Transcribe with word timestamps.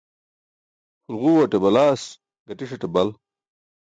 Pʰulġuuẏate 1.05 1.57
balaas, 1.63 2.03
gatiṣate 2.47 2.87
bal. 2.93 3.09